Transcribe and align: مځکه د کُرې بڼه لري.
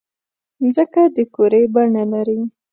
مځکه 0.63 1.01
د 1.15 1.17
کُرې 1.35 1.63
بڼه 1.73 2.03
لري. 2.13 2.39